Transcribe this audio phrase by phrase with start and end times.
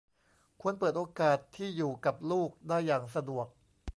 [0.61, 3.47] ควรเปิดโอกาสให้อยู่กับลูกได้อย่างสะดวก